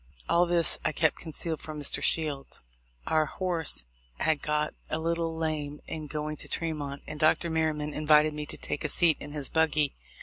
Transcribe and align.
All 0.27 0.47
this 0.47 0.79
I 0.83 0.93
kept 0.93 1.17
concealed 1.17 1.59
from 1.59 1.79
Mr. 1.79 2.01
Shields. 2.01 2.63
Our 3.05 3.27
horse 3.27 3.83
had 4.19 4.41
got 4.41 4.73
a 4.89 4.97
little 4.97 5.37
lame 5.37 5.79
in 5.85 6.07
going 6.07 6.37
to 6.37 6.47
Tremont, 6.47 7.03
and 7.05 7.19
Dr. 7.19 7.51
Merryman 7.51 7.93
invited 7.93 8.33
me 8.33 8.47
to 8.47 8.57
take 8.57 8.83
a 8.83 8.89
seat 8.89 9.17
in 9.19 9.33
his 9.33 9.47
buggy. 9.47 9.93